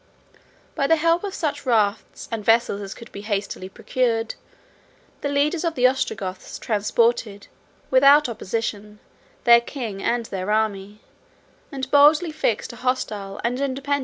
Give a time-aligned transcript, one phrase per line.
[0.73, 4.33] By the help of such rafts and vessels as could be hastily procured,
[5.21, 7.45] the leaders of the Ostrogoths transported,
[7.91, 8.97] without opposition,
[9.43, 11.01] their king and their army;
[11.71, 13.99] and boldly fixed a hostile and independent camp on the territories of the empire.